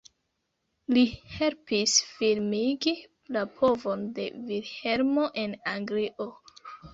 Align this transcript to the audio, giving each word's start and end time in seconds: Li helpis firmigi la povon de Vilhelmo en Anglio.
Li 0.95 1.01
helpis 1.33 1.93
firmigi 2.13 2.93
la 3.37 3.43
povon 3.59 4.09
de 4.17 4.27
Vilhelmo 4.49 5.27
en 5.45 5.55
Anglio. 5.75 6.29